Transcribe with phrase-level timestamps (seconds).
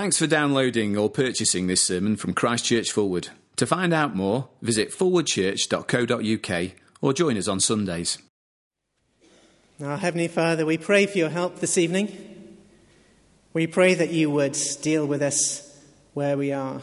[0.00, 3.28] Thanks for downloading or purchasing this sermon from Christ Church Fulwood.
[3.56, 6.70] To find out more, visit forwardchurch.co.uk
[7.02, 8.16] or join us on Sundays.
[9.78, 12.16] Our Heavenly Father, we pray for your help this evening.
[13.52, 15.78] We pray that you would deal with us
[16.14, 16.80] where we are,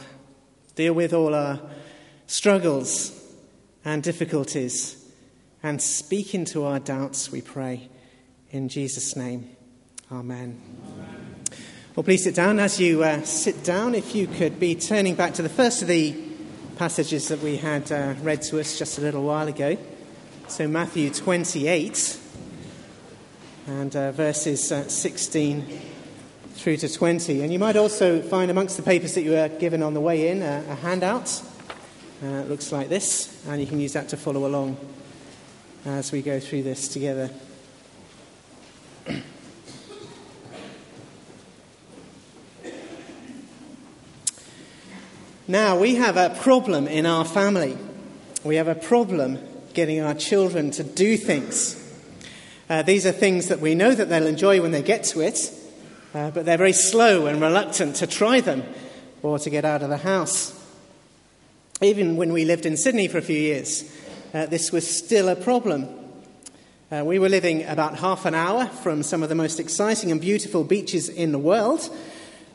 [0.75, 1.59] deal with all our
[2.27, 3.19] struggles
[3.83, 5.03] and difficulties,
[5.63, 7.89] and speak into our doubts, we pray.
[8.51, 9.49] In Jesus' name,
[10.11, 10.61] Amen.
[10.93, 11.26] Amen.
[11.97, 12.59] Well, please sit down.
[12.59, 15.87] As you uh, sit down, if you could be turning back to the first of
[15.87, 16.15] the
[16.75, 19.79] passages that we had uh, read to us just a little while ago.
[20.47, 22.19] So, Matthew 28
[23.65, 25.65] and uh, verses uh, 16
[26.53, 27.41] through to 20.
[27.41, 30.29] And you might also find amongst the papers that you were given on the way
[30.29, 31.41] in uh, a handout.
[32.23, 34.77] Uh, it looks like this, and you can use that to follow along
[35.83, 37.31] as we go through this together.
[45.49, 47.77] Now, we have a problem in our family.
[48.43, 49.39] We have a problem
[49.73, 51.81] getting our children to do things.
[52.69, 55.53] Uh, these are things that we know that they'll enjoy when they get to it,
[56.13, 58.61] uh, but they're very slow and reluctant to try them
[59.23, 60.53] or to get out of the house.
[61.81, 63.89] Even when we lived in Sydney for a few years,
[64.33, 65.87] uh, this was still a problem.
[66.91, 70.19] Uh, we were living about half an hour from some of the most exciting and
[70.19, 71.89] beautiful beaches in the world,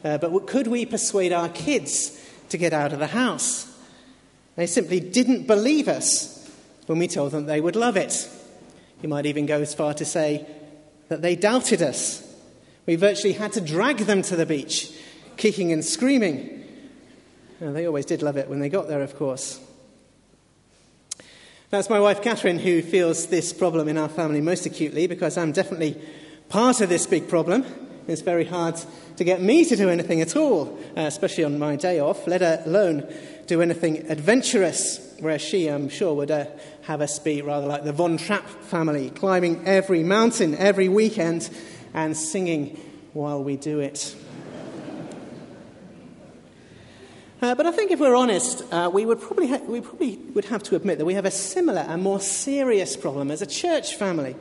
[0.04, 2.18] uh, but could we persuade our kids
[2.52, 3.68] to get out of the house.
[4.56, 6.50] They simply didn't believe us
[6.86, 8.28] when we told them they would love it.
[9.02, 10.46] You might even go as far to say
[11.08, 12.22] that they doubted us.
[12.86, 14.92] We virtually had to drag them to the beach,
[15.36, 16.64] kicking and screaming.
[17.60, 19.60] They always did love it when they got there, of course.
[21.70, 25.52] That's my wife Catherine who feels this problem in our family most acutely because I'm
[25.52, 26.00] definitely
[26.48, 27.64] part of this big problem.
[28.08, 28.76] It's very hard
[29.16, 32.42] to get me to do anything at all, uh, especially on my day off, let
[32.66, 33.06] alone
[33.46, 36.46] do anything adventurous, where she, I'm sure, would uh,
[36.82, 41.48] have us be rather like the Von Trapp family, climbing every mountain every weekend
[41.94, 42.76] and singing
[43.12, 44.16] while we do it.
[47.40, 50.44] Uh, but I think if we're honest, uh, we, would probably ha- we probably would
[50.44, 53.96] have to admit that we have a similar and more serious problem as a church
[53.96, 54.36] family.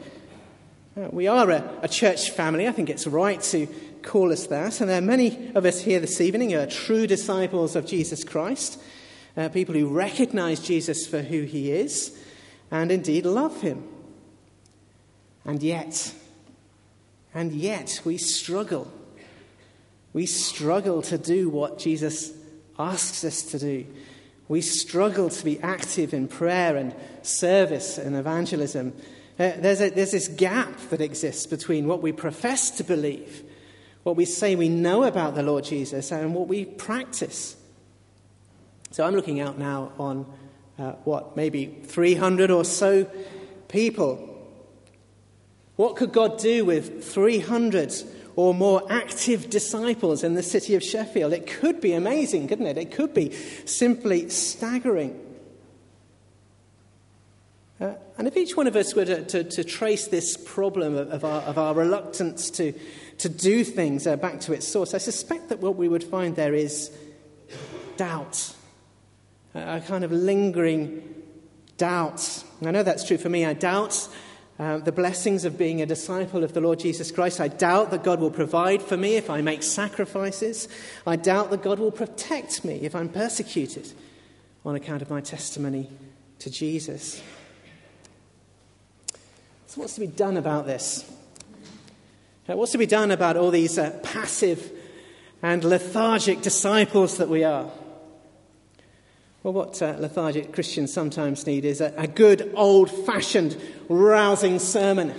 [0.97, 2.67] Uh, we are a, a, church family.
[2.67, 3.65] I think it's right to
[4.03, 4.81] call us that.
[4.81, 8.25] And there are many of us here this evening who are true disciples of Jesus
[8.25, 8.77] Christ,
[9.37, 12.19] uh, people who recognize Jesus for who he is
[12.71, 13.87] and indeed love him.
[15.45, 16.13] And yet,
[17.33, 18.91] and yet, we struggle.
[20.11, 22.33] We struggle to do what Jesus
[22.77, 23.85] asks us to do.
[24.49, 28.91] We struggle to be active in prayer and service and evangelism.
[29.39, 33.43] Uh, there's, a, there's this gap that exists between what we profess to believe,
[34.03, 37.55] what we say we know about the Lord Jesus, and what we practice.
[38.91, 40.25] So I'm looking out now on
[40.77, 43.07] uh, what, maybe 300 or so
[43.67, 44.27] people.
[45.77, 47.93] What could God do with 300
[48.35, 51.33] or more active disciples in the city of Sheffield?
[51.33, 52.77] It could be amazing, couldn't it?
[52.77, 53.31] It could be
[53.65, 55.30] simply staggering.
[57.81, 61.09] Uh, and if each one of us were to, to, to trace this problem of,
[61.09, 62.73] of, our, of, our, reluctance to,
[63.17, 66.35] to do things uh, back to its source, I suspect that what we would find
[66.35, 66.91] there is
[67.97, 68.53] doubt,
[69.55, 71.23] a kind of lingering
[71.77, 72.43] doubt.
[72.63, 73.45] I know that's true for me.
[73.45, 74.07] I doubt
[74.59, 77.41] uh, the blessings of being a disciple of the Lord Jesus Christ.
[77.41, 80.67] I doubt that God will provide for me if I make sacrifices.
[81.07, 83.91] I doubt that God will protect me if I'm persecuted
[84.63, 85.89] on account of my testimony
[86.37, 87.19] to Jesus.
[89.71, 91.09] So, what's to be done about this?
[92.49, 94.69] Uh, what's to be done about all these uh, passive
[95.41, 97.71] and lethargic disciples that we are?
[99.43, 103.55] Well, what uh, lethargic Christians sometimes need is a, a good old fashioned
[103.87, 105.13] rousing sermon.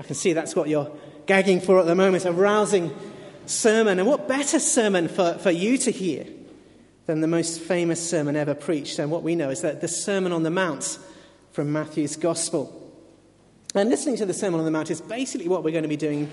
[0.00, 0.90] I can see that's what you're
[1.26, 2.96] gagging for at the moment a rousing
[3.44, 3.98] sermon.
[3.98, 6.24] And what better sermon for, for you to hear
[7.04, 8.98] than the most famous sermon ever preached?
[8.98, 10.98] And what we know is that the Sermon on the Mount
[11.52, 12.77] from Matthew's Gospel.
[13.74, 15.96] And listening to the Sermon on the Mount is basically what we're going to be
[15.96, 16.30] doing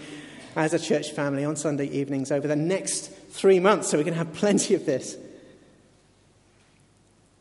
[0.55, 4.13] as a church family on Sunday evenings over the next three months, so we're going
[4.13, 5.17] to have plenty of this.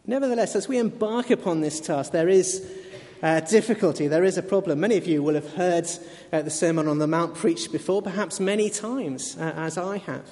[0.05, 2.69] Nevertheless, as we embark upon this task, there is
[3.23, 4.81] uh, difficulty, there is a problem.
[4.81, 5.89] Many of you will have heard
[6.33, 10.29] uh, the Sermon on the Mount preached before, perhaps many times, uh, as I have.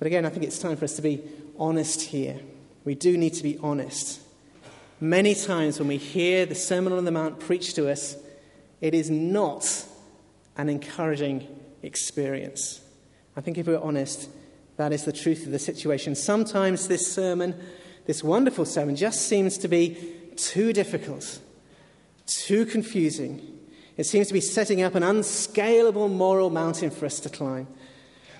[0.00, 1.22] But again, I think it's time for us to be
[1.60, 2.40] honest here.
[2.84, 4.20] We do need to be honest.
[5.00, 8.16] Many times when we hear the Sermon on the Mount preached to us,
[8.82, 9.86] it is not
[10.58, 11.48] an encouraging
[11.82, 12.82] experience.
[13.34, 14.28] I think if we're honest,
[14.76, 16.14] That is the truth of the situation.
[16.14, 17.54] Sometimes this sermon,
[18.06, 19.96] this wonderful sermon, just seems to be
[20.36, 21.40] too difficult,
[22.26, 23.58] too confusing.
[23.96, 27.68] It seems to be setting up an unscalable moral mountain for us to climb.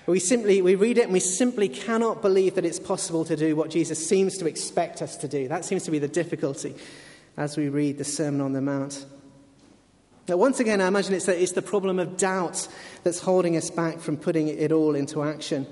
[0.05, 3.55] We simply we read it and we simply cannot believe that it's possible to do
[3.55, 5.47] what Jesus seems to expect us to do.
[5.47, 6.75] That seems to be the difficulty
[7.37, 9.05] as we read the Sermon on the Mount.
[10.27, 12.67] Now, once again, I imagine it's the, it's the problem of doubt
[13.03, 15.67] that's holding us back from putting it all into action.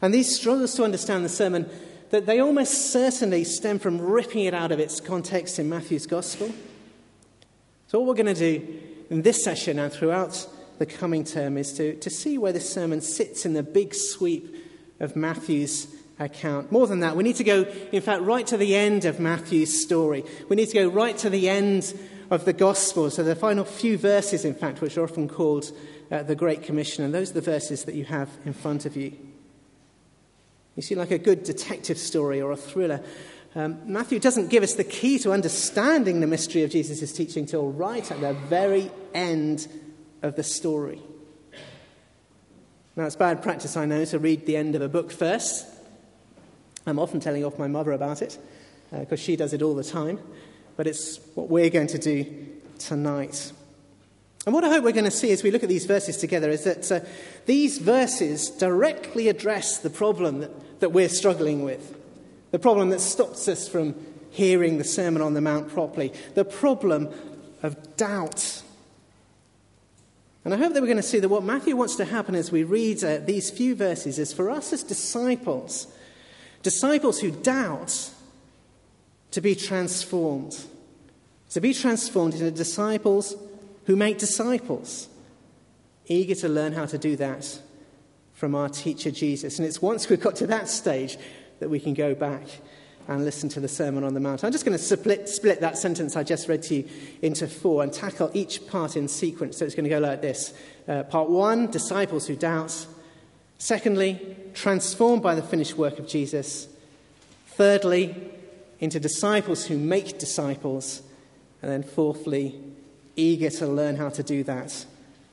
[0.00, 1.68] And these struggles to understand the sermon,
[2.10, 6.52] that they almost certainly stem from ripping it out of its context in Matthew's Gospel.
[7.88, 10.46] So, what we're going to do in this session and throughout
[10.78, 14.54] the coming term is to, to see where this sermon sits in the big sweep
[15.00, 15.88] of Matthew's
[16.20, 16.70] account.
[16.70, 19.82] More than that, we need to go, in fact, right to the end of Matthew's
[19.82, 20.24] story.
[20.48, 21.92] We need to go right to the end
[22.30, 23.10] of the Gospel.
[23.10, 25.72] So, the final few verses, in fact, which are often called
[26.10, 28.96] uh, the Great Commission, and those are the verses that you have in front of
[28.96, 29.16] you.
[30.76, 33.02] You see, like a good detective story or a thriller,
[33.54, 37.72] um, Matthew doesn't give us the key to understanding the mystery of Jesus' teaching till
[37.72, 39.66] right at the very end
[40.22, 41.02] of the story.
[42.94, 45.66] Now, it's bad practice, I know, to read the end of a book first.
[46.86, 48.38] I'm often telling off my mother about it
[48.90, 50.20] because uh, she does it all the time.
[50.80, 52.24] But it's what we're going to do
[52.78, 53.52] tonight.
[54.46, 56.48] And what I hope we're going to see as we look at these verses together
[56.48, 57.00] is that uh,
[57.44, 61.94] these verses directly address the problem that, that we're struggling with,
[62.50, 63.94] the problem that stops us from
[64.30, 67.10] hearing the Sermon on the Mount properly, the problem
[67.62, 68.62] of doubt
[70.46, 72.50] and I hope that we're going to see that what Matthew wants to happen as
[72.50, 75.86] we read uh, these few verses is for us as disciples,
[76.62, 78.10] disciples who doubt,
[79.30, 80.56] to be transformed.
[81.50, 83.34] To be transformed into disciples
[83.86, 85.08] who make disciples,
[86.06, 87.60] eager to learn how to do that
[88.34, 89.58] from our teacher Jesus.
[89.58, 91.18] And it's once we've got to that stage
[91.58, 92.42] that we can go back
[93.08, 94.44] and listen to the Sermon on the Mount.
[94.44, 96.88] I'm just going to split, split that sentence I just read to you
[97.20, 99.58] into four and tackle each part in sequence.
[99.58, 100.54] So it's going to go like this
[100.86, 102.86] uh, Part one, disciples who doubt.
[103.58, 106.68] Secondly, transformed by the finished work of Jesus.
[107.48, 108.14] Thirdly,
[108.78, 111.02] into disciples who make disciples.
[111.62, 112.58] And then fourthly,
[113.16, 114.86] eager to learn how to do that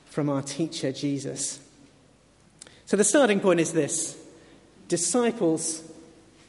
[0.06, 1.60] from our teacher, Jesus.
[2.86, 4.16] So the starting point is this
[4.88, 5.82] disciples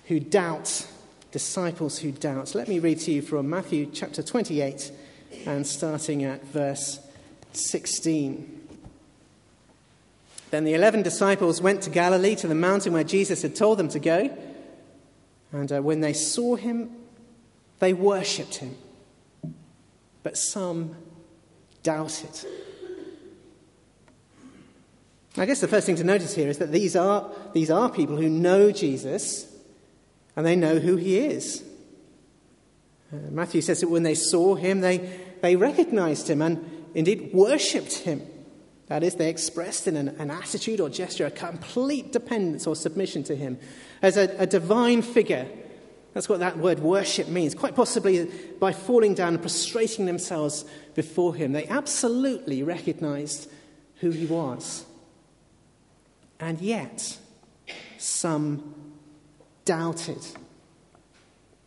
[0.07, 0.87] who doubt
[1.31, 2.55] disciples who doubt.
[2.55, 4.91] Let me read to you from Matthew chapter 28
[5.45, 6.99] and starting at verse
[7.53, 8.55] 16.
[10.49, 13.89] Then the eleven disciples went to Galilee, to the mountain where Jesus had told them
[13.89, 14.35] to go.
[15.51, 16.89] And uh, when they saw him,
[17.77, 18.75] they worshipped him.
[20.23, 20.95] But some
[21.83, 22.45] doubted.
[25.37, 28.17] I guess the first thing to notice here is that these are, these are people
[28.17, 29.45] who know Jesus
[30.35, 31.63] and they know who he is.
[33.13, 34.97] Uh, Matthew says that when they saw him, they,
[35.41, 38.21] they recognized him and indeed worshipped him.
[38.87, 43.23] That is, they expressed in an, an attitude or gesture a complete dependence or submission
[43.25, 43.59] to him
[44.01, 45.47] as a, a divine figure.
[46.19, 47.55] That's what that word worship means.
[47.55, 48.29] Quite possibly
[48.59, 53.49] by falling down and prostrating themselves before him, they absolutely recognized
[54.01, 54.83] who he was.
[56.37, 57.17] And yet,
[57.97, 58.91] some
[59.63, 60.17] doubted.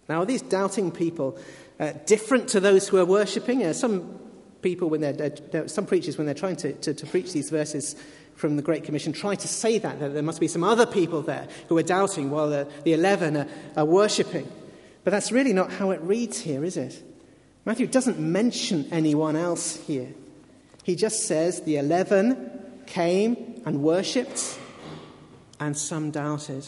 [0.07, 1.39] Now, are these doubting people
[1.81, 3.65] uh, different to those who are worshipping?
[3.65, 4.21] Uh, some
[4.63, 7.97] people, when they're, some preachers, when they're trying to, to, to, preach these verses
[8.37, 11.23] from the Great Commission, try to say that, that there must be some other people
[11.23, 14.51] there who are doubting while the, the 11 are, are worshipping.
[15.05, 17.03] But that's really not how it reads here, is it?
[17.65, 20.09] Matthew doesn't mention anyone else here.
[20.85, 24.59] He just says the 11 came and worshipped,
[25.61, 26.67] and some doubted.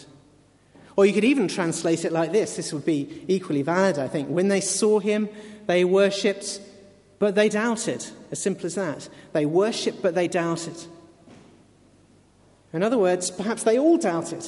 [0.96, 2.54] Or you could even translate it like this.
[2.54, 4.28] This would be equally valid, I think.
[4.28, 5.28] When they saw him,
[5.66, 6.60] they worshipped,
[7.24, 8.04] but they doubted.
[8.30, 9.08] As simple as that.
[9.32, 10.76] They worshipped, but they doubted.
[12.74, 14.46] In other words, perhaps they all doubted.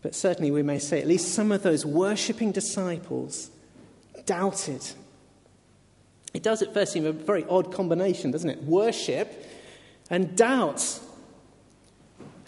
[0.00, 3.50] But certainly we may say at least some of those worshipping disciples
[4.24, 4.80] doubted.
[6.32, 8.62] It does at first seem a very odd combination, doesn't it?
[8.62, 9.30] Worship
[10.08, 10.98] and doubt.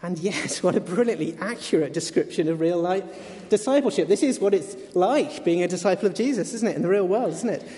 [0.01, 3.05] And yet, what a brilliantly accurate description of real life
[3.51, 4.09] discipleship.
[4.09, 7.07] This is what it's like being a disciple of Jesus, isn't it, in the real
[7.07, 7.69] world, isn't it?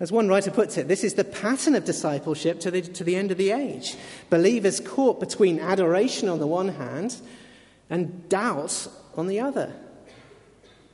[0.00, 3.16] As one writer puts it, this is the pattern of discipleship to the, to the
[3.16, 3.96] end of the age.
[4.30, 7.16] Believers caught between adoration on the one hand
[7.90, 9.74] and doubt on the other.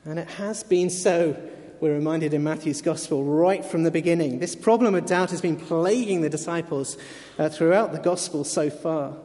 [0.05, 1.37] And it has been so,
[1.81, 4.41] we're reminded in Matthew's Gospel, right from the beginning.
[4.41, 6.99] This problem of doubt has been plaguing the disciples
[7.39, 9.17] uh, throughout the Gospel so far.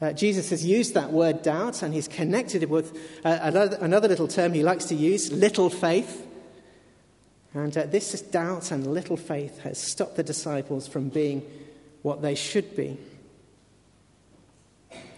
[0.00, 4.08] Uh, Jesus has used that word doubt and he's connected it with uh, another, another,
[4.08, 6.25] little term he likes to use, little faith.
[7.54, 11.42] And uh, this doubt and little faith has stopped the disciples from being
[12.02, 12.98] what they should be.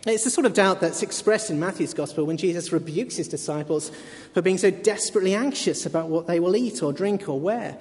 [0.06, 3.90] It's the sort of doubt that's expressed in Matthew's Gospel when Jesus rebukes his disciples
[4.32, 7.76] for being so desperately anxious about what they will eat or drink or wear.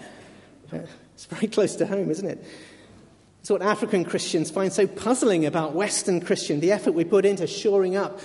[0.73, 0.79] Uh,
[1.13, 2.43] it's very close to home, isn't it?
[3.41, 7.47] It's what African Christians find so puzzling about Western Christian, the effort we put into
[7.47, 8.19] shoring up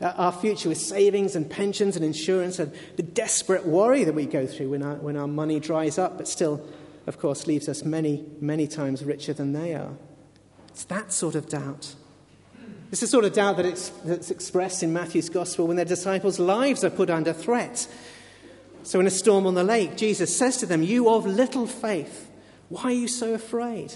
[0.00, 4.26] Uh, our future with savings and pensions and insurance, and the desperate worry that we
[4.26, 6.64] go through when our, when our money dries up, but still,
[7.06, 9.92] of course, leaves us many, many times richer than they are.
[10.68, 11.96] It's that sort of doubt.
[12.90, 16.38] It's the sort of doubt that it's, that's expressed in Matthew's Gospel when their disciples'
[16.38, 17.88] lives are put under threat.
[18.84, 22.30] So, in a storm on the lake, Jesus says to them, You of little faith,
[22.68, 23.92] why are you so afraid?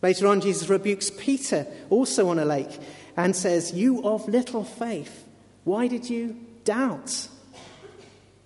[0.00, 2.78] Later on, Jesus rebukes Peter, also on a lake,
[3.16, 5.26] and says, You of little faith,
[5.64, 7.28] why did you doubt?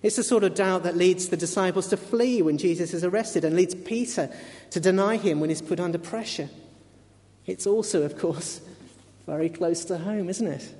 [0.02, 3.44] It's the sort of doubt that leads the disciples to flee when Jesus is arrested
[3.44, 4.30] and leads Peter
[4.70, 6.49] to deny him when he's put under pressure.
[7.46, 8.61] It's also, of course,
[9.26, 10.75] very close to home, isn't it?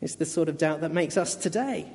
[0.00, 1.90] It's the sort of doubt that makes us today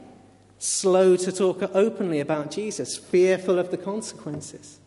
[0.58, 4.80] slow to talk openly about Jesus, fearful of the consequences.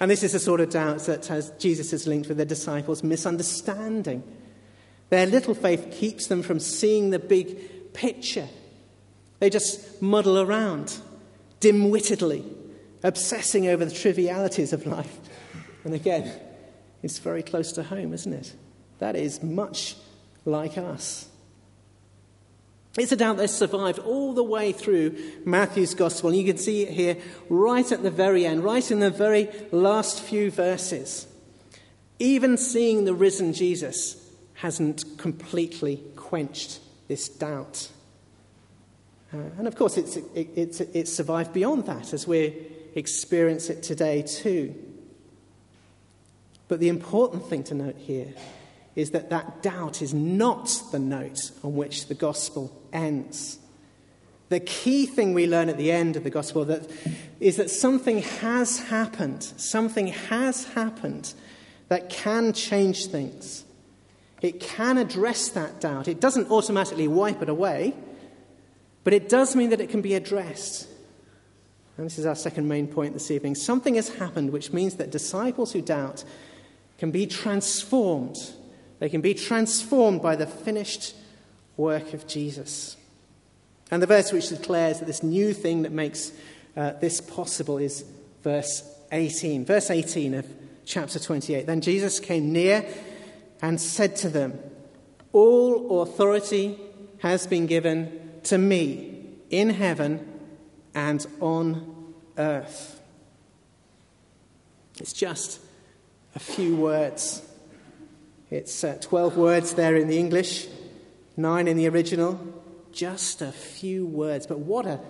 [0.00, 3.04] And this is the sort of doubt that has, Jesus is linked with the disciples'
[3.04, 4.24] misunderstanding.
[5.12, 8.48] Their little faith keeps them from seeing the big picture.
[9.40, 10.96] They just muddle around,
[11.60, 12.42] dim wittedly,
[13.02, 15.14] obsessing over the trivialities of life.
[15.84, 16.32] And again,
[17.02, 18.54] it's very close to home, isn't it?
[19.00, 19.96] That is much
[20.46, 21.28] like us.
[22.96, 26.30] It's a doubt that's survived all the way through Matthew's gospel.
[26.30, 27.18] And you can see it here
[27.50, 31.26] right at the very end, right in the very last few verses.
[32.18, 34.21] Even seeing the risen Jesus
[34.62, 36.78] hasn't completely quenched
[37.08, 37.88] this doubt.
[39.34, 42.54] Uh, and of course, it's, it, it's, it's survived beyond that as we
[42.94, 44.72] experience it today too.
[46.68, 48.32] But the important thing to note here
[48.94, 53.58] is that that doubt is not the note on which the gospel ends.
[54.48, 56.88] The key thing we learn at the end of the gospel that,
[57.40, 61.34] is that something has happened, something has happened
[61.88, 63.64] that can change things.
[64.42, 66.08] It can address that doubt.
[66.08, 67.94] It doesn't automatically wipe it away,
[69.04, 70.88] but it does mean that it can be addressed.
[71.96, 73.54] And this is our second main point this evening.
[73.54, 76.24] Something has happened which means that disciples who doubt
[76.98, 78.36] can be transformed
[79.02, 81.16] they can be transformed by the finished
[81.76, 82.96] work of Jesus.
[83.90, 86.30] And the verse which declares that this new thing that makes
[86.76, 88.04] uh, this possible is
[88.44, 89.64] verse 18.
[89.64, 90.46] Verse 18 of
[90.84, 91.66] chapter 28.
[91.66, 92.86] Then Jesus came near
[93.62, 94.58] and said to them,
[95.32, 96.78] All authority
[97.20, 100.28] has been given to me in heaven
[100.94, 103.00] and on earth.
[105.00, 105.60] It's just
[106.34, 107.42] a few words
[108.52, 110.68] it's uh, 12 words there in the English,
[111.38, 112.38] nine in the original.
[112.92, 114.46] Just a few words.
[114.46, 115.00] But what a,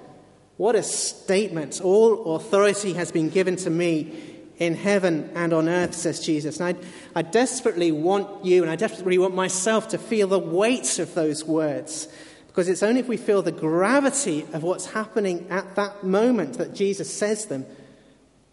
[0.58, 1.80] what a statement.
[1.80, 4.31] All authority has been given to me
[4.66, 6.60] in heaven and on earth, says Jesus.
[6.60, 10.98] And I, I desperately want you and I desperately want myself to feel the weight
[11.00, 12.06] of those words.
[12.46, 16.74] Because it's only if we feel the gravity of what's happening at that moment that
[16.74, 17.66] Jesus says them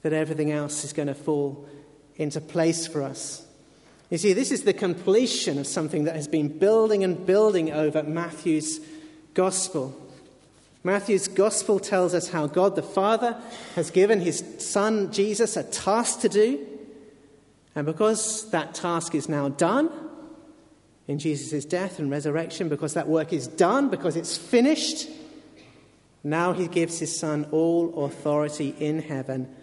[0.01, 1.67] that everything else is going to fall
[2.15, 3.45] into place for us.
[4.09, 8.01] You see, this is the completion of something that has been building and building over
[8.01, 8.79] Matthew's
[9.35, 9.95] gospel.
[10.83, 13.37] Matthew's gospel tells us how God the Father
[13.75, 16.65] has given his Son Jesus a task to do.
[17.75, 19.89] And because that task is now done
[21.07, 25.09] in Jesus' death and resurrection, because that work is done, because it's finished,
[26.23, 29.53] now he gives his Son all authority in heaven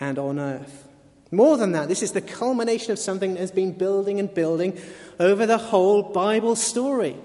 [0.00, 0.88] and on earth.
[1.30, 4.78] More than that, this is the culmination of something that has been building and building
[5.18, 7.16] over the whole Bible story.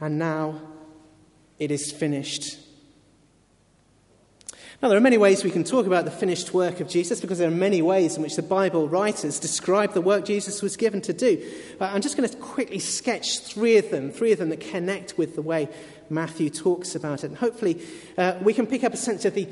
[0.00, 0.60] And now
[1.60, 2.58] it is finished.
[4.82, 7.36] Now, there are many ways we can talk about the finished work of Jesus because
[7.36, 11.02] there are many ways in which the Bible writers describe the work Jesus was given
[11.02, 11.46] to do.
[11.78, 15.18] Uh, I'm just going to quickly sketch three of them, three of them that connect
[15.18, 15.68] with the way
[16.08, 17.26] Matthew talks about it.
[17.26, 17.82] And hopefully,
[18.16, 19.46] uh, we can pick up a sense of the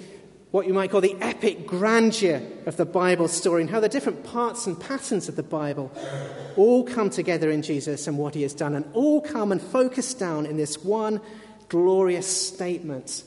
[0.50, 4.24] what you might call the epic grandeur of the Bible story and how the different
[4.24, 5.92] parts and patterns of the Bible
[6.56, 10.14] all come together in Jesus and what he has done, and all come and focus
[10.14, 11.20] down in this one
[11.68, 13.24] glorious statement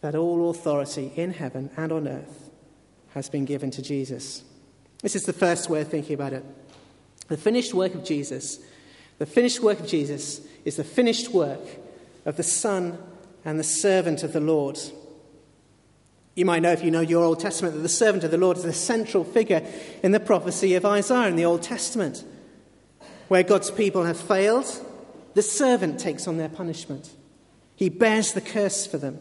[0.00, 2.50] that all authority in heaven and on earth
[3.14, 4.42] has been given to Jesus.
[5.02, 6.44] This is the first way of thinking about it.
[7.28, 8.58] The finished work of Jesus
[9.18, 11.60] The finished work of Jesus is the finished work
[12.24, 12.98] of the Son
[13.44, 14.78] and the servant of the Lord.
[16.34, 18.56] You might know, if you know your Old Testament, that the servant of the Lord
[18.56, 19.64] is the central figure
[20.02, 22.24] in the prophecy of Isaiah in the Old Testament.
[23.28, 24.66] Where God's people have failed,
[25.34, 27.10] the servant takes on their punishment.
[27.76, 29.20] He bears the curse for them.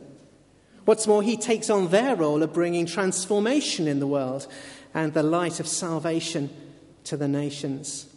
[0.85, 4.47] What's more, he takes on their role of bringing transformation in the world
[4.93, 6.49] and the light of salvation
[7.05, 8.07] to the nations.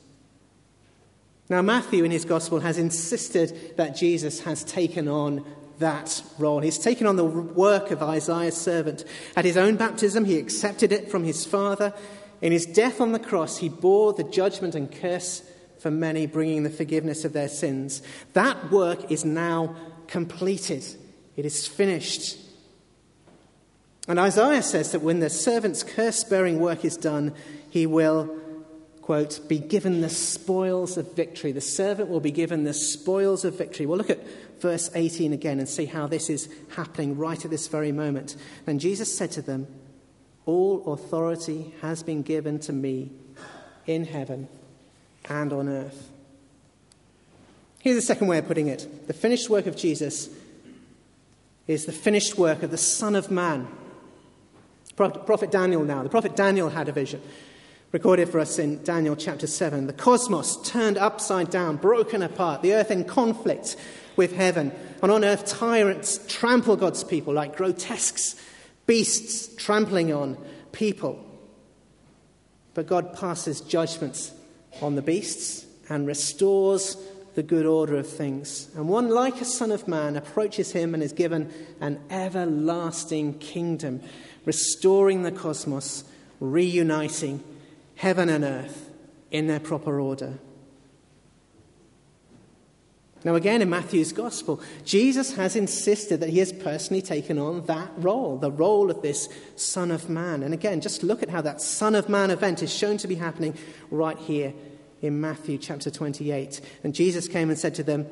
[1.48, 5.44] Now, Matthew in his gospel has insisted that Jesus has taken on
[5.78, 6.60] that role.
[6.60, 9.04] He's taken on the work of Isaiah's servant.
[9.36, 11.94] At his own baptism, he accepted it from his Father.
[12.40, 15.42] In his death on the cross, he bore the judgment and curse
[15.78, 18.02] for many, bringing the forgiveness of their sins.
[18.32, 19.76] That work is now
[20.08, 20.84] completed,
[21.36, 22.38] it is finished.
[24.08, 27.34] And Isaiah says that when the servant's curse bearing work is done,
[27.70, 28.40] he will
[29.06, 31.52] quote, be given the spoils of victory.
[31.52, 33.86] The servant will be given the spoils of victory.
[33.86, 34.26] We'll look at
[34.58, 38.34] verse 18 again and see how this is happening right at this very moment.
[38.64, 39.68] Then Jesus said to them,
[40.44, 43.12] All authority has been given to me
[43.86, 44.48] in heaven
[45.28, 46.10] and on earth.
[47.86, 50.28] Here's a second way of putting it the finished work of Jesus
[51.68, 53.68] is the finished work of the Son of Man.
[54.96, 56.02] Prophet Daniel now.
[56.02, 57.22] The prophet Daniel had a vision
[57.92, 59.86] recorded for us in Daniel chapter 7.
[59.86, 63.76] The cosmos turned upside down, broken apart, the earth in conflict
[64.16, 64.72] with heaven.
[65.00, 68.34] And on earth, tyrants trample God's people like grotesques,
[68.88, 70.36] beasts trampling on
[70.72, 71.24] people.
[72.74, 74.32] But God passes judgments
[74.82, 76.96] on the beasts and restores
[77.36, 78.68] the good order of things.
[78.74, 81.52] And one, like a son of man, approaches him and is given
[81.82, 84.00] an everlasting kingdom,
[84.46, 86.04] restoring the cosmos,
[86.40, 87.44] reuniting
[87.94, 88.90] heaven and earth
[89.30, 90.38] in their proper order.
[93.22, 97.90] Now, again, in Matthew's gospel, Jesus has insisted that he has personally taken on that
[97.98, 100.42] role, the role of this Son of Man.
[100.42, 103.16] And again, just look at how that Son of Man event is shown to be
[103.16, 103.54] happening
[103.90, 104.54] right here
[105.02, 106.60] in Matthew chapter 28.
[106.84, 108.06] And Jesus came and said to them,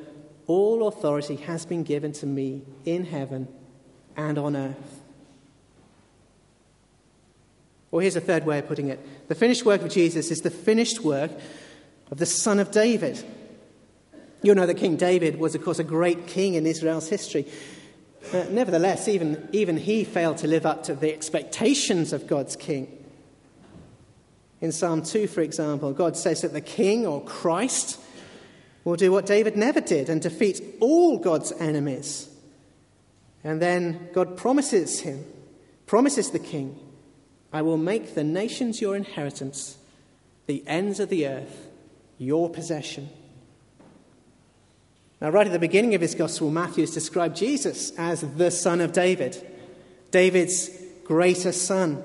[0.47, 3.47] All authority has been given to me in heaven
[4.15, 5.01] and on earth.
[7.91, 10.51] Or here's a third way of putting it the finished work of Jesus is the
[10.51, 11.31] finished work
[12.11, 13.23] of the Son of David.
[14.43, 17.47] You'll know that King David was, of course, a great king in Israel's history.
[18.33, 23.04] Uh, nevertheless, even, even he failed to live up to the expectations of God's king.
[24.65, 27.99] In Psalm 2, for example, God says that the king or Christ
[28.83, 32.27] will do what David never did and defeat all God's enemies.
[33.43, 35.23] And then God promises him,
[35.85, 36.79] promises the king,
[37.53, 39.77] I will make the nations your inheritance,
[40.47, 41.67] the ends of the earth
[42.17, 43.11] your possession.
[45.21, 48.81] Now, right at the beginning of his gospel, Matthew has described Jesus as the son
[48.81, 49.37] of David,
[50.09, 50.71] David's
[51.03, 52.03] greater son,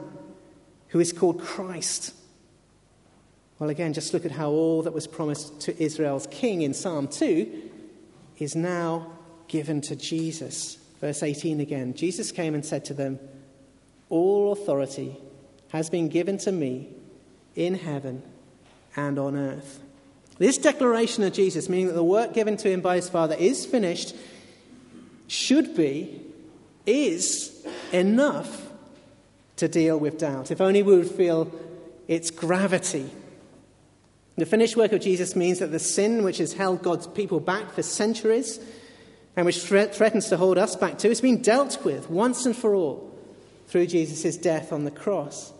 [0.88, 2.16] who is called Christ.
[3.60, 7.08] Well, again, just look at how all that was promised to Israel's king in Psalm
[7.08, 7.70] 2
[8.38, 9.12] is now
[9.48, 10.78] given to Jesus.
[10.98, 13.18] Verse 18 again Jesus came and said to them,
[14.08, 15.14] All authority
[15.72, 16.88] has been given to me
[17.54, 18.22] in heaven
[18.96, 19.80] and on earth.
[20.38, 23.66] This declaration of Jesus, meaning that the work given to him by his Father is
[23.66, 24.16] finished,
[25.28, 26.22] should be,
[26.86, 28.70] is enough
[29.56, 30.50] to deal with doubt.
[30.50, 31.52] If only we would feel
[32.08, 33.10] its gravity.
[34.40, 37.72] The finished work of Jesus means that the sin which has held God's people back
[37.72, 38.58] for centuries
[39.36, 42.74] and which threatens to hold us back too has been dealt with once and for
[42.74, 43.14] all
[43.66, 45.52] through Jesus' death on the cross.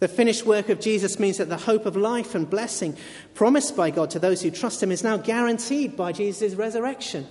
[0.00, 2.98] The finished work of Jesus means that the hope of life and blessing
[3.32, 7.26] promised by God to those who trust Him is now guaranteed by Jesus' resurrection.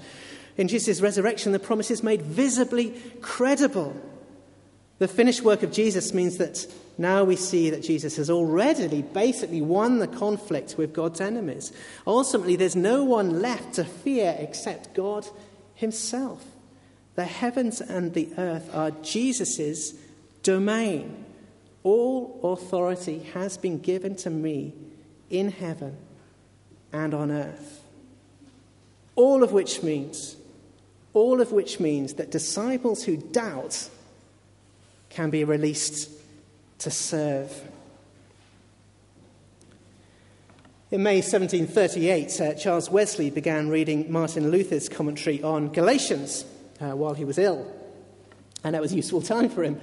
[0.58, 3.96] In Jesus' resurrection, the promise is made visibly credible.
[5.02, 9.60] The finished work of Jesus means that now we see that Jesus has already basically
[9.60, 11.74] won the conflict with God's enemies.
[12.06, 15.28] Ultimately, there's no one left to fear except God
[15.74, 16.46] Himself.
[17.16, 19.96] The heavens and the earth are Jesus'
[20.44, 21.26] domain.
[21.82, 24.72] All authority has been given to me
[25.32, 25.98] in heaven
[26.94, 27.84] and on earth.
[29.16, 30.36] All of which means,
[31.14, 33.90] all of which means that disciples who doubt
[35.12, 36.10] can be released
[36.80, 37.52] to serve.
[40.90, 46.44] In May 1738, uh, Charles Wesley began reading Martin Luther's commentary on Galatians
[46.82, 47.72] uh, while he was ill.
[48.64, 49.80] And that was a useful time for him.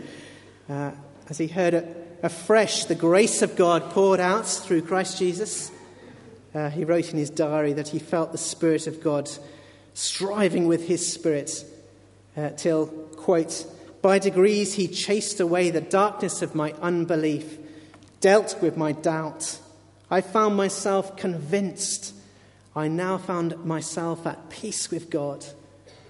[0.68, 0.90] Uh,
[1.28, 5.70] as he heard afresh the grace of God poured out through Christ Jesus.
[6.54, 9.30] uh, he wrote in his diary that he felt the Spirit of God
[9.94, 11.64] striving with his spirit
[12.36, 13.66] uh, till, quote,
[14.08, 17.58] by degrees he chased away the darkness of my unbelief,
[18.22, 19.60] dealt with my doubt.
[20.10, 22.14] I found myself convinced.
[22.74, 25.44] I now found myself at peace with God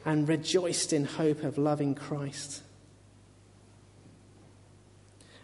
[0.05, 2.63] and rejoiced in hope of loving Christ.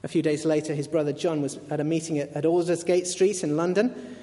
[0.05, 3.43] A few days later, his brother John was at a meeting at, at Aldersgate Street
[3.43, 4.17] in London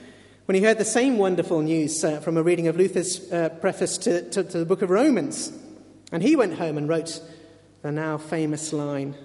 [0.46, 3.98] when he heard the same wonderful news uh, from a reading of Luther's uh, preface
[3.98, 5.52] to, to, to the book of Romans.
[6.14, 7.22] And he went home and wrote
[7.82, 9.16] the now famous line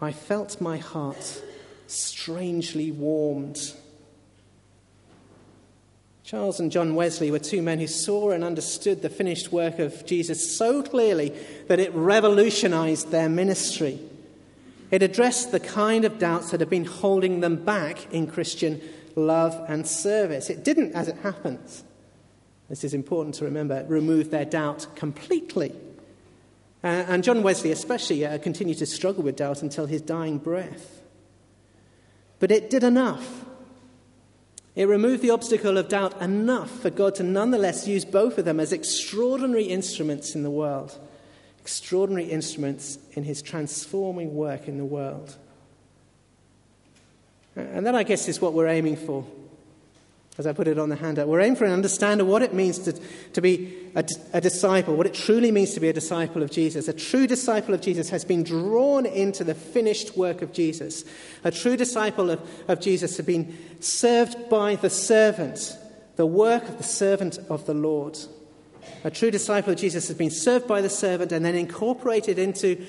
[0.00, 1.42] I felt my heart
[1.86, 3.72] strangely warmed.
[6.24, 10.04] Charles and John Wesley were two men who saw and understood the finished work of
[10.04, 11.34] Jesus so clearly
[11.68, 13.98] that it revolutionized their ministry.
[14.90, 18.80] It addressed the kind of doubts that had been holding them back in Christian
[19.16, 20.50] love and service.
[20.50, 21.84] It didn't, as it happens,
[22.68, 25.74] this is important to remember, remove their doubt completely.
[26.84, 31.00] Uh, and John Wesley, especially, uh, continued to struggle with doubt until his dying breath.
[32.38, 33.46] But it did enough.
[34.76, 38.60] It removed the obstacle of doubt enough for God to nonetheless use both of them
[38.60, 40.98] as extraordinary instruments in the world,
[41.58, 45.36] extraordinary instruments in his transforming work in the world.
[47.56, 49.24] And that, I guess, is what we're aiming for
[50.36, 51.28] as I put it on the handout.
[51.28, 52.92] We're aiming for an understanding of what it means to,
[53.34, 56.88] to be a, a, disciple, what it truly means to be a disciple of Jesus.
[56.88, 61.04] A true disciple of Jesus has been drawn into the finished work of Jesus.
[61.44, 65.78] A true disciple of, of Jesus has been served by the servant,
[66.16, 68.18] the work of the servant of the Lord.
[69.04, 72.84] A true disciple of Jesus has been served by the servant and then incorporated into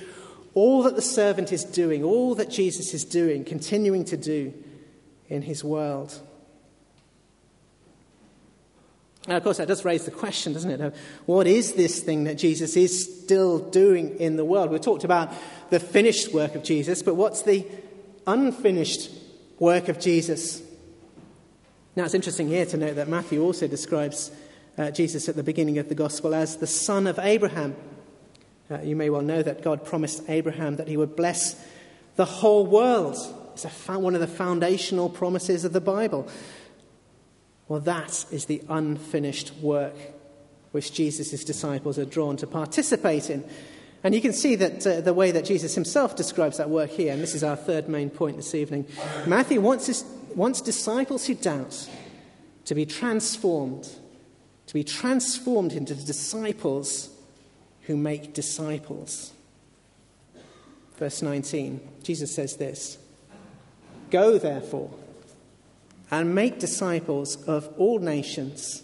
[0.56, 4.52] all that the servant is doing, all that Jesus is doing, continuing to do
[5.28, 6.20] in his world.
[9.28, 10.96] Now, of course, that does raise the question, doesn't it?
[11.26, 14.70] What is this thing that Jesus is still doing in the world?
[14.70, 15.34] We talked about
[15.72, 17.66] the finished work of Jesus, but what's the
[18.28, 19.10] unfinished
[19.58, 20.62] work of Jesus?
[21.96, 24.30] Now, it's interesting here to note that Matthew also describes
[24.78, 27.76] uh, Jesus at the beginning of the gospel as the son of Abraham.
[28.70, 31.56] Uh, you may well know that God promised Abraham that he would bless
[32.16, 33.16] the whole world.
[33.54, 36.28] It's a, one of the foundational promises of the Bible.
[37.68, 39.96] Well, that is the unfinished work
[40.72, 43.44] which Jesus' disciples are drawn to participate in.
[44.04, 47.12] And you can see that uh, the way that Jesus himself describes that work here,
[47.12, 48.86] and this is our third main point this evening.
[49.26, 50.04] Matthew wants, his,
[50.36, 51.90] wants disciples who doubt
[52.66, 53.90] to be transformed,
[54.68, 57.10] to be transformed into disciples
[57.84, 59.32] who make disciples.
[60.98, 63.00] Verse 19, Jesus says this
[64.12, 64.92] Go, therefore
[66.12, 68.84] and make disciples of all nations,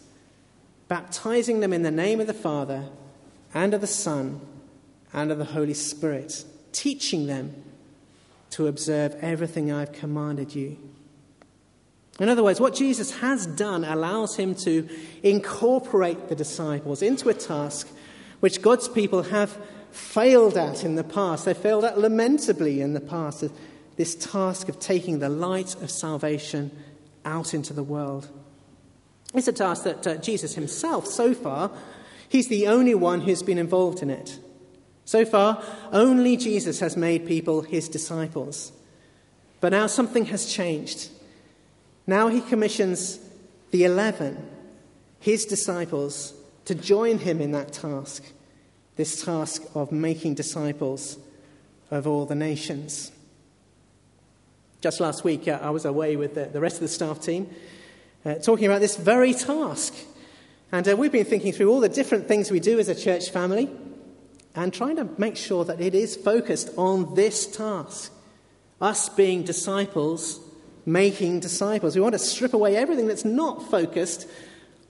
[0.88, 2.86] baptizing them in the name of the Father
[3.54, 4.42] and of the Son
[5.14, 7.54] and of the Holy Spirit, teaching them
[8.52, 10.78] to observe everything I've commanded you.
[12.20, 14.88] In other words, what Jesus has done allows him to
[15.24, 17.88] incorporate the disciples into a task
[18.42, 19.58] which God's people have
[19.92, 21.46] failed at in the past.
[21.46, 23.44] They failed at lamentably in the past.
[23.98, 26.72] This task of taking the light of salvation
[27.26, 28.30] out into the world.
[29.34, 31.72] It's a task that uh, Jesus himself, so far,
[32.28, 34.40] he's the only one who's been involved in it.
[35.06, 38.72] So far, only Jesus has made people his disciples.
[39.60, 41.10] But now something has changed.
[42.08, 43.20] Now he commissions
[43.72, 44.50] the eleven,
[45.20, 46.34] his disciples,
[46.66, 48.24] to join him in that task,
[48.96, 51.18] this task of making disciples
[51.90, 53.12] of all the nations.
[54.82, 57.48] Just last week, uh, I was away with the, the, rest of the staff team
[58.26, 59.94] uh, talking about this very task.
[60.72, 63.30] And uh, we've been thinking through all the different things we do as a church
[63.30, 63.70] family
[64.56, 68.12] and trying to make sure that it is focused on this task
[68.82, 70.40] us being disciples,
[70.84, 71.96] making disciples.
[71.96, 74.28] We want to strip away everything that's not focused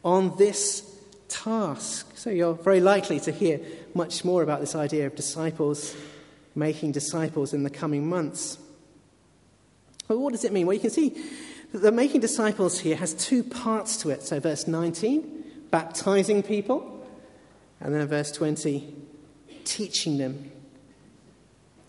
[0.05, 0.89] on this
[1.27, 2.15] task.
[2.15, 3.59] So you're very likely to hear
[3.93, 5.93] much more about this idea of disciples,
[6.55, 8.57] making disciples in the coming months.
[10.11, 10.67] But what does it mean?
[10.67, 11.15] Well, you can see
[11.71, 14.23] that the making disciples here has two parts to it.
[14.23, 17.07] So, verse 19, baptizing people,
[17.79, 18.93] and then verse 20,
[19.63, 20.51] teaching them.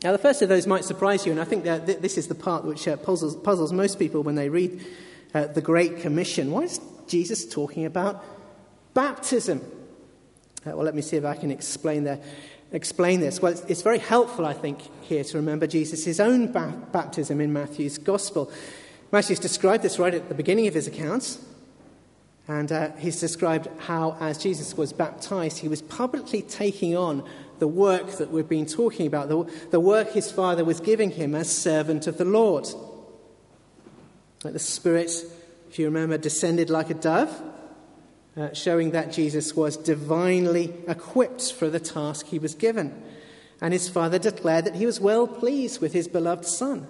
[0.04, 2.36] Now, the first of those might surprise you, and I think that this is the
[2.36, 4.86] part which uh, puzzles, puzzles most people when they read
[5.34, 6.52] uh, the Great Commission.
[6.52, 8.24] Why is Jesus talking about
[8.94, 9.60] baptism?
[10.64, 12.22] Uh, well, let me see if I can explain that
[12.72, 13.40] explain this?
[13.40, 17.98] Well, it's, very helpful, I think, here to remember Jesus' own ba- baptism in Matthew's
[17.98, 18.50] Gospel.
[19.10, 21.38] Matthew's described this right at the beginning of his accounts.
[22.48, 27.28] And uh, he's described how, as Jesus was baptized, he was publicly taking on
[27.60, 31.32] the work that we've been talking about, the, the work his Father was giving him
[31.32, 32.66] as servant of the Lord.
[34.42, 35.12] Like the Spirit,
[35.70, 37.40] if you remember, descended like a dove,
[38.36, 43.02] uh, showing that Jesus was divinely equipped for the task he was given.
[43.60, 46.86] And his Father declared that he was well pleased with his beloved Son.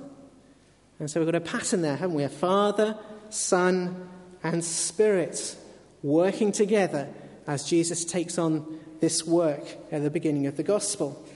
[0.99, 2.23] And so we've got a pattern there, haven't we?
[2.23, 2.97] A Father,
[3.29, 4.09] Son,
[4.43, 5.57] and Spirit
[6.03, 7.09] working together
[7.47, 11.27] as Jesus takes on this work at the beginning of the gospel.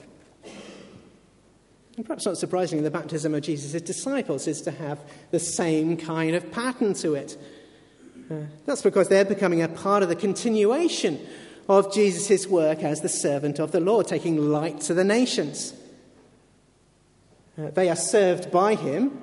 [1.97, 4.99] And perhaps not surprisingly, the baptism of Jesus' disciples is to have
[5.31, 7.37] the same kind of pattern to it.
[8.65, 11.19] That's because they're becoming a part of the continuation
[11.69, 15.73] of Jesus' work as the servant of the Lord, taking light to the nations.
[17.57, 19.17] Uh, they are served by him,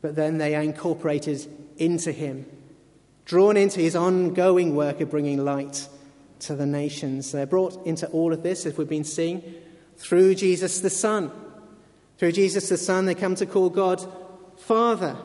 [0.00, 2.46] but then they are incorporated into him,
[3.24, 5.88] drawn into his ongoing work of bringing light
[6.40, 7.32] to the nations.
[7.32, 9.42] They're brought into all of this, as we've been seeing,
[9.96, 11.30] through Jesus the Son.
[12.18, 14.04] Through Jesus the Son, they come to call God
[14.56, 15.16] Father.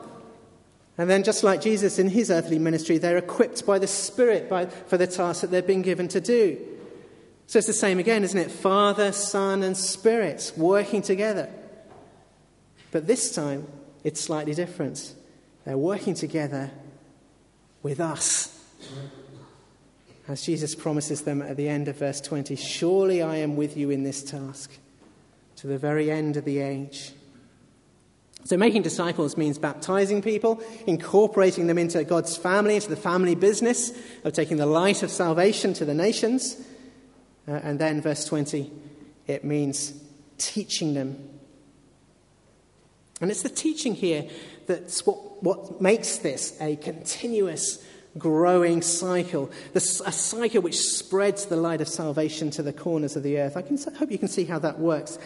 [0.98, 4.66] And then, just like Jesus in his earthly ministry, they're equipped by the Spirit by,
[4.66, 6.58] for the task that they've been given to do.
[7.46, 8.50] So it's the same again, isn't it?
[8.50, 11.50] Father, Son, and Spirit working together.
[12.90, 13.66] But this time,
[14.04, 15.14] it's slightly different.
[15.64, 16.70] They're working together
[17.82, 18.52] with us.
[20.28, 23.90] As Jesus promises them at the end of verse 20 Surely I am with you
[23.90, 24.72] in this task
[25.56, 27.12] to the very end of the age.
[28.46, 33.90] So, making disciples means baptizing people, incorporating them into God's family, into the family business
[34.22, 36.56] of taking the light of salvation to the nations.
[37.48, 38.70] Uh, and then, verse 20,
[39.26, 39.94] it means
[40.38, 41.28] teaching them.
[43.20, 44.28] And it's the teaching here
[44.68, 47.84] that's what, what makes this a continuous
[48.16, 53.40] growing cycle, a cycle which spreads the light of salvation to the corners of the
[53.40, 53.56] earth.
[53.56, 55.18] I can, hope you can see how that works.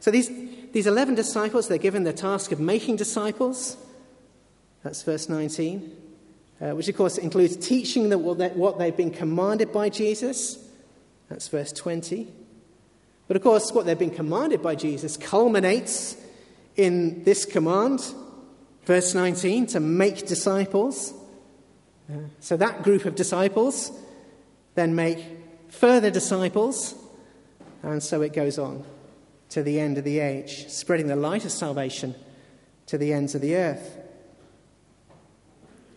[0.00, 0.30] So these,
[0.72, 3.76] these 11 disciples, they're given the task of making disciples.
[4.82, 5.96] That's verse 19,
[6.60, 10.58] uh, which of course includes teaching them what they've been commanded by Jesus.
[11.28, 12.28] That's verse 20.
[13.26, 16.16] But of course, what they've been commanded by Jesus culminates
[16.76, 18.00] in this command,
[18.84, 21.12] verse 19, to make disciples.
[22.08, 23.90] Uh, so that group of disciples
[24.76, 25.18] then make
[25.68, 26.94] further disciples,
[27.82, 28.84] and so it goes on
[29.50, 32.14] to the end of the age, spreading the light of salvation
[32.86, 33.98] to the ends of the earth.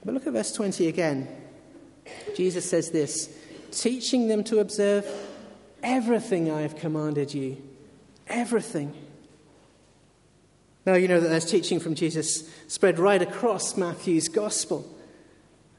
[0.04, 1.28] But look at verse 20 again.
[2.36, 3.36] Jesus says this
[3.72, 5.06] teaching them to observe
[5.84, 7.62] everything I have commanded you.
[8.28, 8.94] Everything.
[10.86, 14.88] Now, you know that there's teaching from Jesus spread right across Matthew's gospel.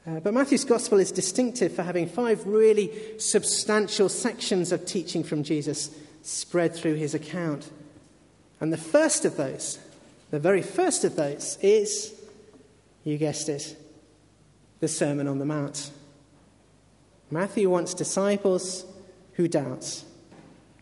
[0.07, 5.43] Uh, but Matthew's gospel is distinctive for having five really substantial sections of teaching from
[5.43, 7.69] Jesus spread through his account.
[8.59, 9.79] And the first of those,
[10.29, 12.13] the very first of those, is,
[13.03, 13.75] you guessed it,
[14.79, 15.91] the Sermon on the Mount.
[17.29, 18.85] Matthew wants disciples
[19.33, 20.03] who doubt,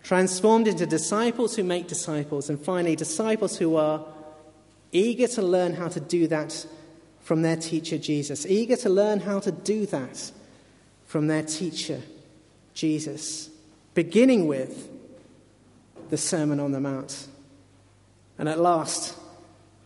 [0.04, 4.06] transformed into disciples who make disciples, and finally, disciples who are
[4.92, 6.66] eager to learn how to do that
[7.22, 10.32] from their teacher Jesus, eager to learn how to do that
[11.06, 12.02] from their teacher
[12.74, 13.50] Jesus,
[13.94, 14.90] beginning with
[16.10, 17.28] the Sermon on the Mount.
[18.38, 19.16] And at last,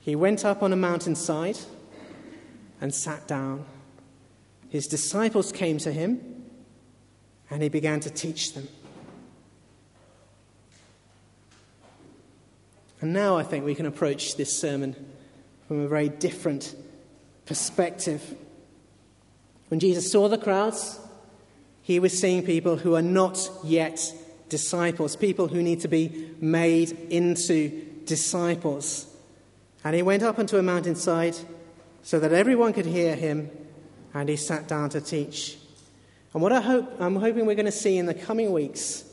[0.00, 1.58] he went up on a mountainside
[2.80, 3.64] and sat down
[4.70, 6.44] his disciples came to him
[7.50, 8.68] and he began to teach them.
[13.00, 14.94] And now I think we can approach this sermon
[15.66, 16.74] from a very different
[17.46, 18.34] perspective.
[19.68, 21.00] When Jesus saw the crowds,
[21.82, 24.12] he was seeing people who are not yet
[24.48, 29.06] disciples, people who need to be made into disciples.
[29.82, 31.36] And he went up onto a mountainside
[32.02, 33.50] so that everyone could hear him
[34.14, 35.56] and he sat down to teach.
[36.32, 39.04] And what I hope, I'm hoping we're going to see in the coming weeks,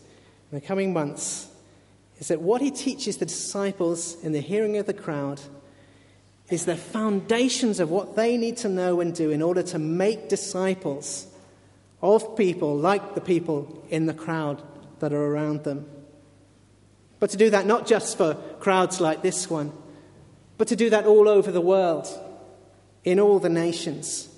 [0.51, 1.47] in the coming months,
[2.19, 5.41] is that what he teaches the disciples in the hearing of the crowd
[6.49, 10.29] is the foundations of what they need to know and do in order to make
[10.29, 11.27] disciples
[12.01, 14.62] of people like the people in the crowd
[14.99, 15.86] that are around them.
[17.19, 19.73] But to do that not just for crowds like this one,
[20.57, 22.07] but to do that all over the world,
[23.03, 24.29] in all the nations.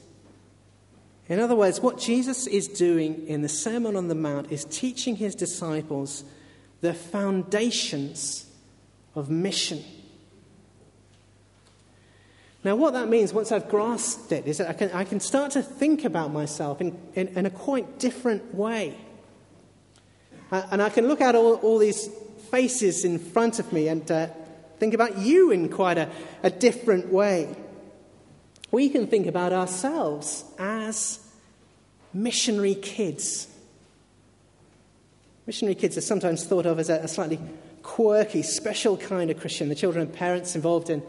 [1.29, 5.15] In other words, what Jesus is doing in the Sermon on the Mount is teaching
[5.15, 6.23] his disciples
[6.81, 8.47] the foundations
[9.13, 9.83] of mission.
[12.63, 15.51] Now, what that means, once I've grasped it, is that I can, I can start
[15.51, 18.97] to think about myself in, in, in a quite different way.
[20.51, 22.09] And I can look at all, all these
[22.49, 24.27] faces in front of me and uh,
[24.79, 26.09] think about you in quite a,
[26.41, 27.55] a different way.
[28.71, 31.19] We can think about ourselves as
[32.13, 33.47] missionary kids.
[35.47, 37.39] Missionary kids are sometimes thought of as a, slightly
[37.81, 39.69] quirky, special kind of Christian.
[39.69, 41.01] The children of parents involved in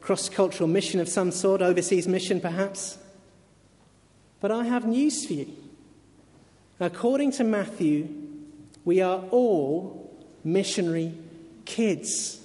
[0.00, 2.98] cross cultural mission of some sort, overseas mission perhaps.
[4.40, 5.48] But I have news for you.
[6.80, 8.08] According to Matthew,
[8.84, 11.14] we are all missionary
[11.64, 12.40] kids.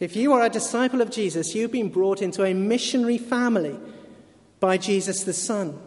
[0.00, 3.78] If you are a disciple of Jesus, you've been brought into a missionary family
[4.60, 5.78] by Jesus the Son.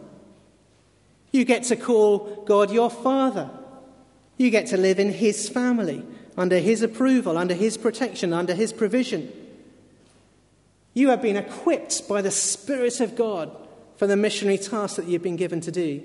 [1.30, 3.50] You get to call God your Father.
[4.38, 6.04] You get to live in His family,
[6.36, 9.30] under His approval, under His protection, under His provision.
[10.94, 13.54] You have been equipped by the Spirit of God
[13.96, 16.02] for the missionary task that you've been given to do,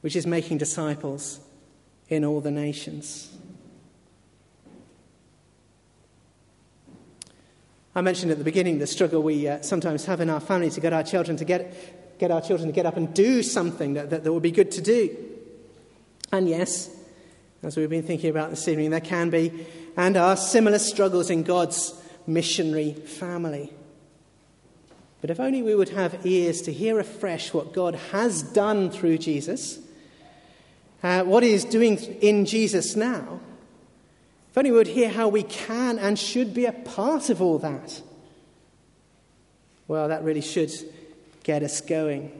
[0.00, 1.40] which is making disciples
[2.08, 3.35] in all the nations.
[7.96, 10.80] I mentioned at the beginning the struggle we uh, sometimes have in our family to
[10.82, 14.10] get our children to get, get our children to get up and do something that,
[14.10, 15.16] that, that would be good to do.
[16.30, 16.90] And yes,
[17.62, 21.42] as we've been thinking about this evening, there can be and are similar struggles in
[21.42, 21.94] God's
[22.26, 23.72] missionary family.
[25.22, 29.16] But if only we would have ears to hear afresh what God has done through
[29.16, 29.78] Jesus,
[31.02, 33.40] uh, what He is doing in Jesus now,
[34.56, 37.58] if only we would hear how we can and should be a part of all
[37.58, 38.00] that,
[39.86, 40.72] well, that really should
[41.42, 42.32] get us going.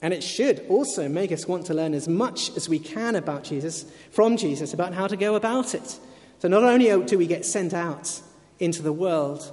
[0.00, 3.44] And it should also make us want to learn as much as we can about
[3.44, 5.98] Jesus, from Jesus, about how to go about it.
[6.38, 8.22] So not only do we get sent out
[8.58, 9.52] into the world,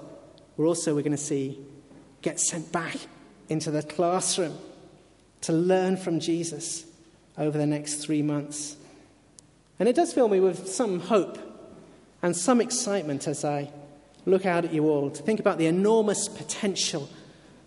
[0.55, 1.59] we're also, we're going to see,
[2.21, 2.95] get sent back
[3.49, 4.57] into the classroom
[5.41, 6.85] to learn from Jesus
[7.37, 8.77] over the next three months.
[9.79, 11.48] And it does fill me with some hope
[12.21, 13.71] and some excitement as I
[14.25, 17.09] look out at you all to think about the enormous potential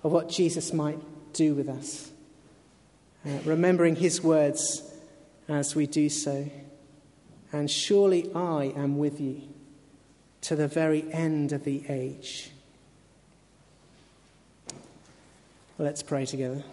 [0.02, 0.98] of what Jesus might
[1.32, 2.10] do with us.
[3.24, 4.82] Uh, remembering his words
[5.48, 6.50] as we do so.
[7.52, 9.42] And surely I am with you
[10.42, 12.50] to the very end of the age.
[15.78, 16.64] Let's pray together.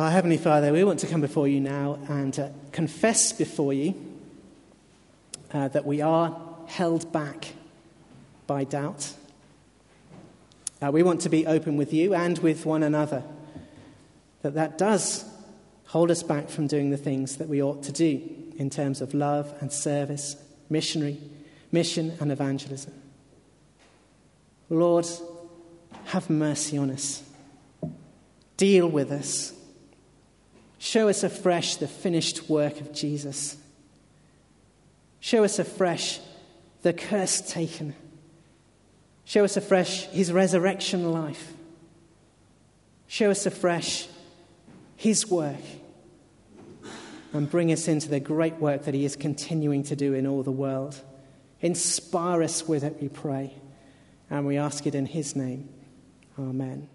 [0.00, 3.94] Our Heavenly Father, we want to come before you now and uh, confess before you
[5.52, 7.48] uh, that we are held back
[8.46, 9.12] by doubt.
[10.80, 13.22] Uh, we want to be open with you and with one another.
[14.40, 15.26] That that does
[15.88, 18.22] hold us back from doing the things that we ought to do
[18.56, 20.34] in terms of love and service,
[20.70, 21.18] missionary,
[21.72, 22.94] mission and evangelism.
[24.70, 25.06] Lord,
[26.06, 27.22] have mercy on us.
[28.56, 29.52] Deal with us.
[30.80, 33.56] Show us afresh the finished work of Jesus.
[35.20, 36.18] Show us afresh
[36.82, 37.94] the curse taken.
[39.24, 41.52] Show us afresh his resurrection life.
[43.06, 44.08] Show us afresh
[44.96, 45.60] his work
[47.32, 50.42] and bring us into the great work that He is continuing to do in all
[50.42, 50.98] the world.
[51.60, 53.54] Inspire us with it, we pray,
[54.28, 55.68] and we ask it in His name.
[56.38, 56.88] Amen.